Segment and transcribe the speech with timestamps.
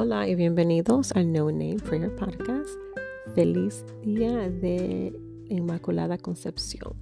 [0.00, 2.78] Hola y bienvenidos al No Name Prayer Podcast.
[3.34, 5.12] Feliz día de
[5.48, 6.92] Inmaculada Concepción.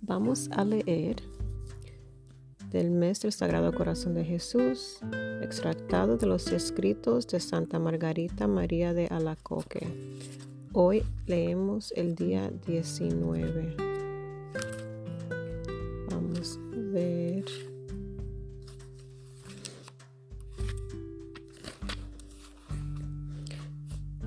[0.00, 1.22] Vamos a leer
[2.72, 4.98] del mes Sagrado Corazón de Jesús,
[5.40, 9.86] extractado de los escritos de Santa Margarita María de Alacoque.
[10.72, 13.89] Hoy leemos el día 19.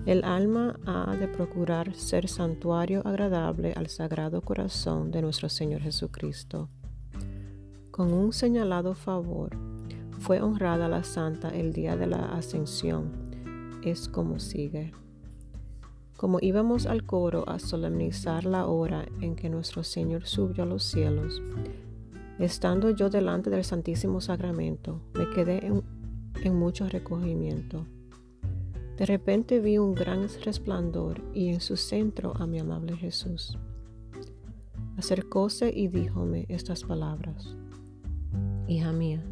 [0.05, 6.69] El alma ha de procurar ser santuario agradable al Sagrado Corazón de nuestro Señor Jesucristo.
[7.89, 9.55] Con un señalado favor,
[10.19, 13.13] fue honrada la Santa el día de la Ascensión.
[13.81, 14.91] Es como sigue.
[16.17, 20.83] Como íbamos al coro a solemnizar la hora en que nuestro Señor subió a los
[20.83, 21.41] cielos,
[22.39, 25.81] estando yo delante del Santísimo Sacramento, me quedé en,
[26.43, 27.85] en mucho recogimiento
[28.97, 33.57] de repente vi un gran resplandor y en su centro a mi amable Jesús.
[34.97, 37.55] Acercóse y díjome estas palabras.
[38.67, 39.23] Hija mía,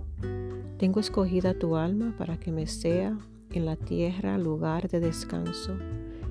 [0.77, 3.17] tengo escogida tu alma para que me sea
[3.51, 5.77] en la tierra lugar de descanso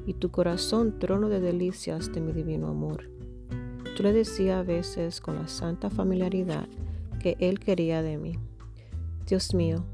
[0.07, 3.09] y tu corazón trono de delicias de mi divino amor.
[3.97, 6.69] Yo le decía a veces con la santa familiaridad
[7.21, 8.39] que él quería de mí.
[9.27, 9.85] Dios mío,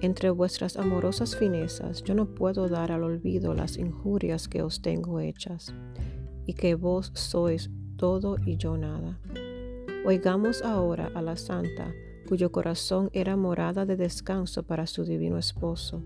[0.00, 5.20] entre vuestras amorosas finezas yo no puedo dar al olvido las injurias que os tengo
[5.20, 5.74] hechas,
[6.46, 9.18] y que vos sois todo y yo nada.
[10.04, 11.92] Oigamos ahora a la Santa,
[12.28, 16.02] cuyo corazón era morada de descanso para su divino esposo,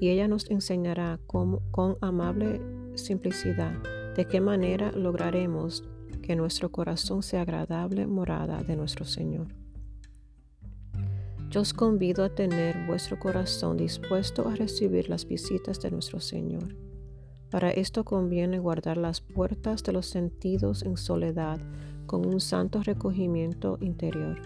[0.00, 2.60] y ella nos enseñará con amable
[2.94, 3.74] simplicidad
[4.14, 5.84] de qué manera lograremos
[6.22, 9.61] que nuestro corazón sea agradable morada de nuestro Señor.
[11.52, 16.74] Yo os convido a tener vuestro corazón dispuesto a recibir las visitas de nuestro Señor.
[17.50, 21.60] Para esto conviene guardar las puertas de los sentidos en soledad
[22.06, 24.40] con un santo recogimiento interior,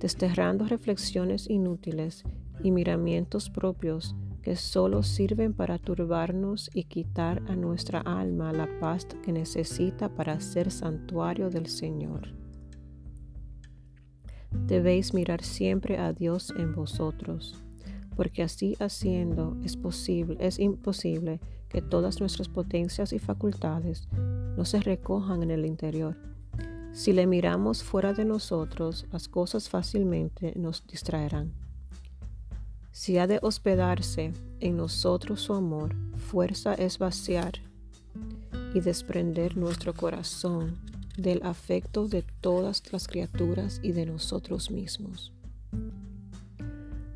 [0.00, 2.24] desterrando reflexiones inútiles
[2.62, 9.06] y miramientos propios que solo sirven para turbarnos y quitar a nuestra alma la paz
[9.22, 12.41] que necesita para ser santuario del Señor.
[14.52, 17.62] Debéis mirar siempre a Dios en vosotros,
[18.16, 24.08] porque así haciendo es posible, es imposible que todas nuestras potencias y facultades
[24.56, 26.16] no se recojan en el interior.
[26.92, 31.54] Si le miramos fuera de nosotros, las cosas fácilmente nos distraerán.
[32.90, 37.54] Si ha de hospedarse en nosotros su amor, fuerza es vaciar
[38.74, 40.78] y desprender nuestro corazón
[41.16, 45.32] del afecto de todas las criaturas y de nosotros mismos.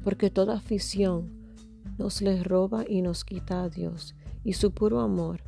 [0.05, 1.31] Porque toda afición
[1.99, 4.15] nos les roba y nos quita a Dios
[4.45, 5.41] y su puro amor,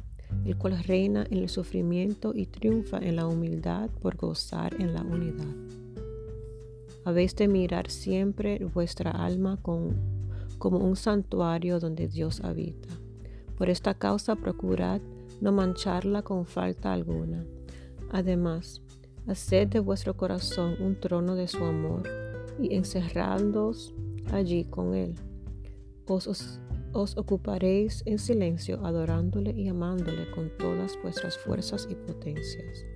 [0.45, 5.03] el cual reina en el sufrimiento y triunfa en la humildad por gozar en la
[5.03, 5.55] unidad.
[7.05, 12.89] Habéis de mirar siempre vuestra alma como un santuario donde Dios habita.
[13.57, 15.01] Por esta causa procurad
[15.41, 17.45] no mancharla con falta alguna
[18.11, 18.81] Además,
[19.27, 22.03] haced de vuestro corazón un trono de su amor
[22.59, 23.95] y encerrándoos
[24.33, 25.15] allí con él.
[26.07, 26.27] Os,
[26.93, 32.87] os, ocuparéis en silencio adorándole y amándole con todas vuestras fuerzas y potencias.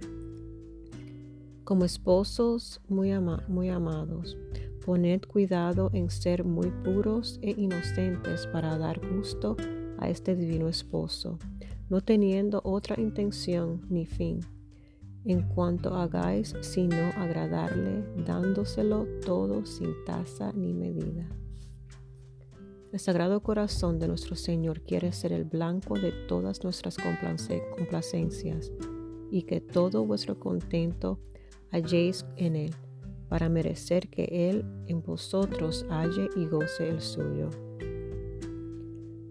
[1.64, 3.12] Como esposos muy,
[3.48, 4.38] muy amados,
[4.84, 9.56] poned cuidado en ser muy puros e inocentes para dar gusto
[9.98, 11.38] a este divino esposo,
[11.90, 14.40] no teniendo otra intención ni fin
[15.24, 21.28] en cuanto hagáis, sino agradarle, dándoselo todo sin tasa ni medida.
[22.92, 28.70] El Sagrado Corazón de nuestro Señor quiere ser el blanco de todas nuestras complacencias
[29.30, 31.18] y que todo vuestro contento
[31.70, 32.74] halléis en Él,
[33.30, 37.48] para merecer que Él en vosotros halle y goce el suyo.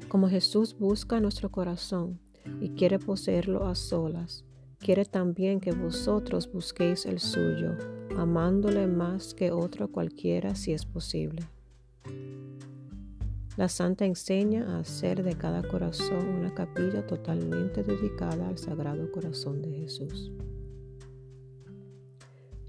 [0.10, 2.20] Como Jesús busca nuestro corazón
[2.60, 4.44] y quiere poseerlo a solas,
[4.82, 7.78] quiere también que vosotros busquéis el suyo,
[8.18, 11.44] amándole más que otro cualquiera si es posible.
[13.58, 19.62] La Santa enseña a hacer de cada corazón una capilla totalmente dedicada al Sagrado Corazón
[19.62, 20.32] de Jesús.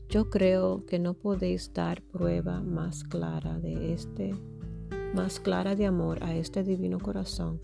[0.08, 4.34] Yo creo que no podéis dar prueba más clara de este,
[5.14, 7.62] más clara de amor a este divino corazón,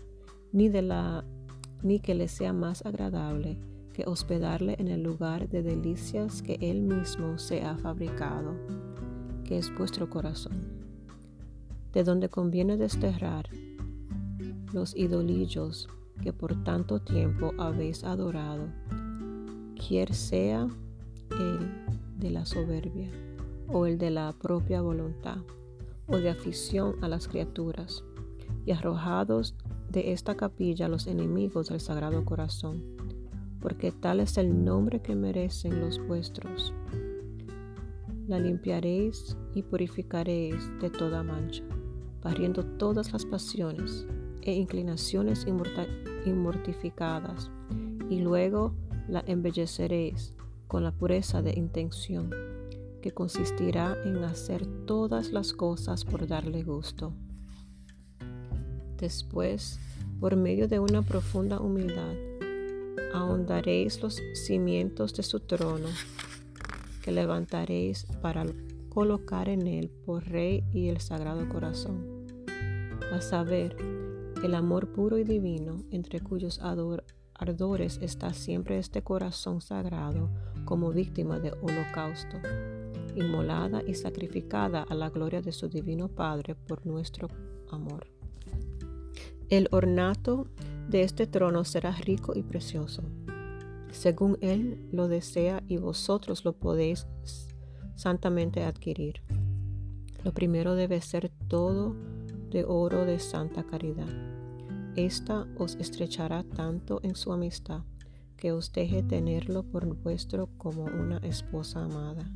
[0.51, 1.23] ni de la
[1.83, 3.57] ni que le sea más agradable
[4.07, 8.55] hospedarle en el lugar de delicias que Él mismo se ha fabricado,
[9.43, 10.61] que es vuestro corazón,
[11.93, 13.49] de donde conviene desterrar
[14.73, 15.87] los idolillos
[16.21, 18.67] que por tanto tiempo habéis adorado,
[19.75, 20.67] quier sea
[21.31, 21.59] el
[22.17, 23.09] de la soberbia
[23.67, 25.37] o el de la propia voluntad
[26.07, 28.03] o de afición a las criaturas,
[28.65, 29.55] y arrojados
[29.89, 32.83] de esta capilla los enemigos del Sagrado Corazón,
[33.59, 36.73] porque tal es el nombre que merecen los vuestros.
[38.27, 41.63] La limpiaréis y purificaréis de toda mancha,
[42.21, 44.05] barriendo todas las pasiones
[44.41, 45.47] e inclinaciones
[46.25, 47.51] inmortificadas,
[48.09, 48.75] y luego
[49.07, 50.33] la embelleceréis
[50.67, 52.29] con la pureza de intención,
[53.01, 57.13] que consistirá en hacer todas las cosas por darle gusto.
[58.97, 59.79] Después,
[60.19, 62.13] por medio de una profunda humildad,
[63.13, 65.87] ahondaréis los cimientos de su trono,
[67.01, 68.45] que levantaréis para
[68.89, 72.25] colocar en él por Rey y el Sagrado Corazón,
[73.11, 73.75] a saber,
[74.43, 76.61] el amor puro y divino, entre cuyos
[77.33, 80.29] ardores está siempre este corazón sagrado
[80.65, 82.37] como víctima de holocausto,
[83.15, 87.27] inmolada y sacrificada a la gloria de su Divino Padre por nuestro
[87.69, 88.07] amor.
[89.49, 90.47] El ornato
[90.89, 93.03] de este trono será rico y precioso,
[93.91, 97.07] según Él lo desea y vosotros lo podéis
[97.95, 99.21] santamente adquirir.
[100.23, 101.95] Lo primero debe ser todo
[102.49, 104.09] de oro de santa caridad.
[104.95, 107.83] Esta os estrechará tanto en su amistad
[108.35, 112.29] que os deje tenerlo por vuestro como una esposa amada,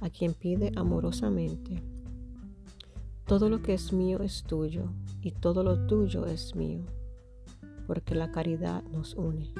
[0.00, 1.82] a quien pide amorosamente
[3.26, 4.84] todo lo que es mío es tuyo
[5.20, 6.84] y todo lo tuyo es mío,
[7.86, 9.52] porque la caridad nos une.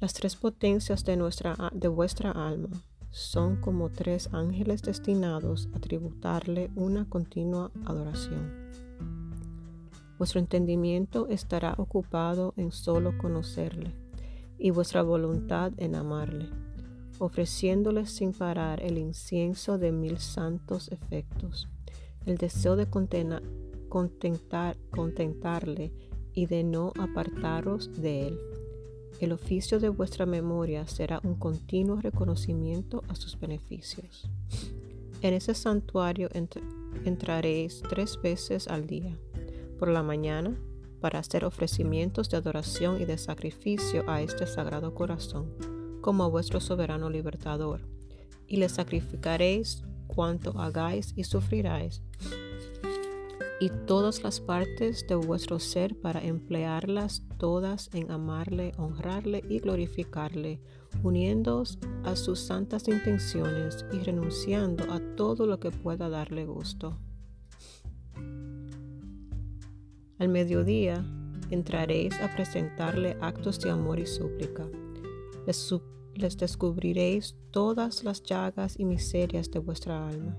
[0.00, 2.70] Las tres potencias de, nuestra, de vuestra alma
[3.10, 8.52] son como tres ángeles destinados a tributarle una continua adoración.
[10.18, 13.94] Vuestro entendimiento estará ocupado en solo conocerle
[14.58, 16.48] y vuestra voluntad en amarle
[17.22, 21.68] ofreciéndoles sin parar el incienso de mil santos efectos,
[22.26, 22.86] el deseo de
[23.92, 25.92] contentar, contentarle
[26.32, 28.40] y de no apartaros de él.
[29.20, 34.30] El oficio de vuestra memoria será un continuo reconocimiento a sus beneficios.
[35.20, 36.30] En ese santuario
[37.04, 39.18] entraréis tres veces al día,
[39.78, 40.58] por la mañana,
[41.02, 45.52] para hacer ofrecimientos de adoración y de sacrificio a este sagrado corazón
[46.00, 47.82] como a vuestro soberano libertador,
[48.46, 52.02] y le sacrificaréis cuanto hagáis y sufriráis,
[53.62, 60.60] y todas las partes de vuestro ser para emplearlas todas en amarle, honrarle y glorificarle,
[61.04, 66.98] uniéndoos a sus santas intenciones y renunciando a todo lo que pueda darle gusto.
[70.18, 71.04] Al mediodía
[71.50, 74.66] entraréis a presentarle actos de amor y súplica
[75.46, 80.36] les, descubriréis todas las llagas y miserias de vuestra alma.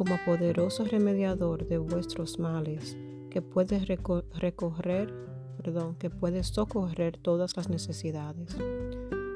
[0.00, 2.96] Como poderoso remediador de vuestros males,
[3.28, 5.12] que puede recorrer,
[5.58, 8.56] perdón, que puede socorrer todas las necesidades.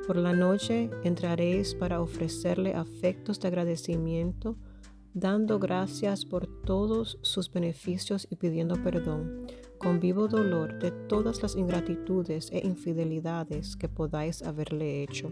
[0.06, 4.56] Por la noche entraréis para ofrecerle afectos de agradecimiento,
[5.12, 9.46] dando gracias por todos sus beneficios y pidiendo perdón
[9.76, 15.30] con vivo dolor de todas las ingratitudes e infidelidades que podáis haberle hecho,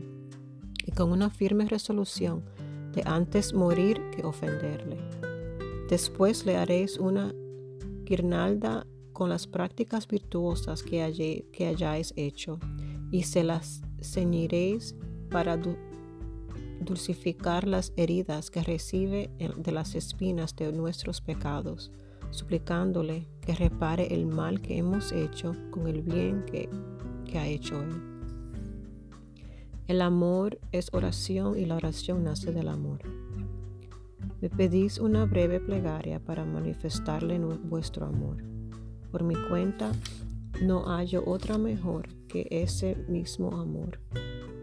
[0.84, 2.44] y con una firme resolución
[2.92, 4.98] de antes morir que ofenderle.
[5.88, 7.34] Después le haréis una
[8.04, 12.58] guirnalda con las prácticas virtuosas que, que hayáis hecho,
[13.10, 14.96] y se las ceñiréis
[15.30, 15.58] para
[16.80, 21.92] dulcificar las heridas que recibe de las espinas de nuestros pecados
[22.32, 26.68] suplicándole que repare el mal que hemos hecho con el bien que,
[27.38, 28.11] ha hecho Él.
[29.88, 33.00] El amor es oración y la oración nace del amor.
[34.40, 38.36] Me pedís una breve plegaria para manifestarle vuestro amor.
[39.10, 39.92] Por mi cuenta,
[40.62, 43.98] no hallo otra mejor que ese mismo amor,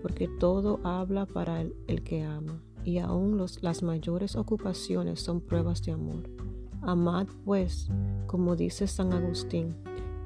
[0.02, 5.92] porque todo habla para el, que ama, y aún las mayores ocupaciones son pruebas de
[5.92, 6.30] amor.
[6.82, 7.90] Amad pues,
[8.28, 9.76] como dice San Agustín,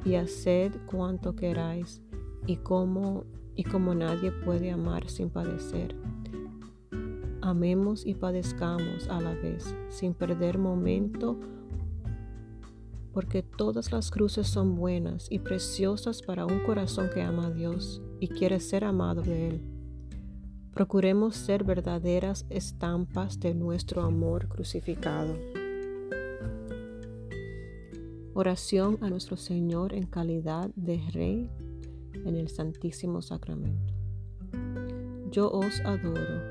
[0.06, 2.02] y haced cuanto queráis,
[2.46, 5.96] y como, y como nadie puede amar sin padecer.
[7.42, 11.38] Amemos y padezcamos a la vez, sin perder momento,
[13.12, 18.02] porque todas las cruces son buenas y preciosas para un corazón que ama a Dios
[18.20, 19.62] y quiere ser amado de Él.
[20.74, 25.38] Procuremos ser verdaderas estampas de nuestro amor crucificado.
[28.34, 31.52] Oración a nuestro Señor en calidad de Rey
[32.26, 33.94] en el Santísimo Sacramento.
[35.32, 36.42] Yo os adoro,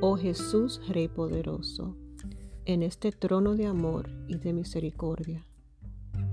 [0.00, 1.96] oh Jesús Rey poderoso,
[2.64, 5.46] en este trono de amor y de misericordia.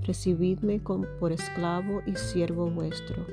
[0.02, 3.26] Recibidme por esclavo y siervo vuestro,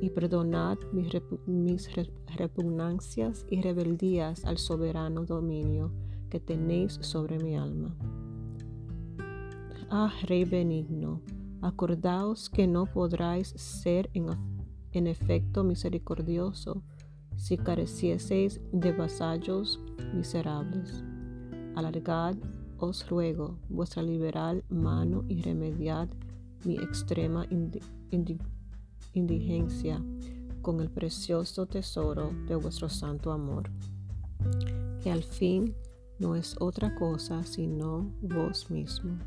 [0.00, 1.12] y perdonad mis,
[1.46, 1.90] mis
[2.36, 5.92] repugnancias y rebeldías al soberano dominio
[6.30, 7.96] que tenéis sobre mi alma
[9.92, 11.20] Ah, Rey benigno,
[11.62, 14.26] acordaos que no podráis ser en,
[14.92, 16.82] efecto misericordioso
[17.36, 19.80] si carecieseis de vasallos
[20.14, 21.02] miserables.
[21.74, 22.36] Alargad,
[22.78, 26.08] os ruego, vuestra liberal mano y remediad
[26.64, 27.46] mi extrema
[29.12, 30.02] indigencia
[30.62, 33.70] con el precioso tesoro de vuestro santo amor,
[35.02, 35.74] que al fin
[36.18, 39.18] no es otra cosa sino vos mismo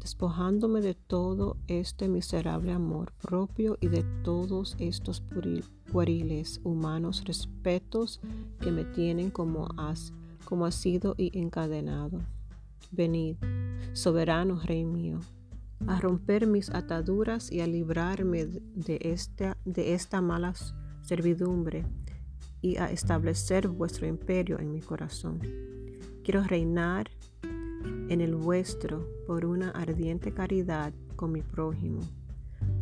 [0.00, 5.22] despojándome de todo este miserable amor propio y de todos estos
[5.92, 8.20] pueriles humanos respetos
[8.60, 10.12] que me tienen como, has,
[10.44, 12.20] como ha sido y encadenado.
[12.90, 13.36] Venid,
[13.92, 15.20] soberano Rey mío,
[15.86, 20.54] a romper mis ataduras y a librarme de esta, de esta mala
[21.02, 21.84] servidumbre
[22.62, 25.40] y a establecer vuestro imperio en mi corazón.
[26.24, 27.10] Quiero reinar
[28.08, 32.00] en el vuestro por una ardiente caridad con mi prójimo,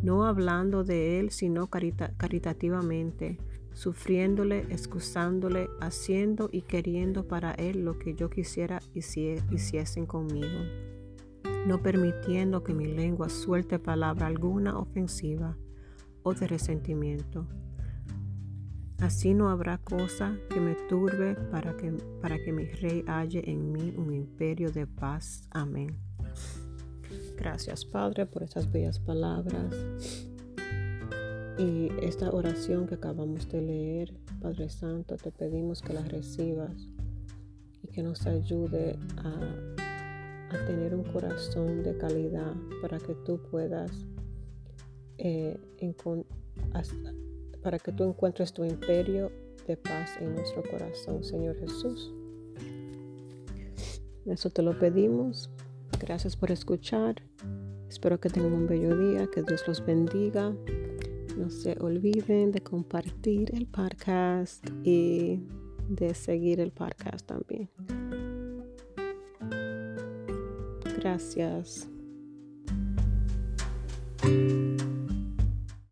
[0.01, 3.37] no hablando de él sino caritativamente,
[3.73, 10.59] sufriéndole, excusándole, haciendo y queriendo para él lo que yo quisiera hiciesen conmigo,
[11.65, 15.57] no permitiendo que mi lengua suelte palabra alguna ofensiva
[16.23, 17.47] o de resentimiento
[19.01, 21.91] Así no habrá cosa que me turbe para que,
[22.21, 25.47] para que mi rey halle en mí un imperio de paz.
[25.51, 25.97] Amén.
[27.37, 29.73] Gracias Padre por estas bellas palabras
[31.57, 34.13] y esta oración que acabamos de leer.
[34.41, 36.89] Padre Santo, te pedimos que la recibas
[37.81, 39.75] y que nos ayude a,
[40.65, 43.91] tener un corazón de calidad para que tú puedas
[45.17, 45.57] eh,
[47.61, 49.31] para que tú encuentres tu imperio
[49.67, 52.13] de paz en nuestro corazón, Señor Jesús.
[54.25, 55.49] Eso te lo pedimos.
[55.99, 57.21] Gracias por escuchar.
[57.89, 60.53] Espero que tengan un bello día, que Dios los bendiga.
[61.37, 65.41] No se olviden de compartir el podcast y
[65.89, 67.69] de seguir el podcast también.
[70.99, 71.87] Gracias.